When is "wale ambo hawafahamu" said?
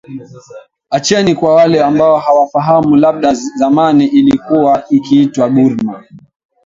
1.55-2.95